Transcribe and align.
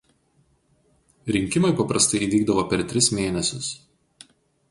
Rinkimai 1.35 1.71
paprastai 1.81 2.21
įvykdavo 2.27 2.65
per 2.71 2.83
tris 2.93 3.11
mėnesius. 3.19 3.71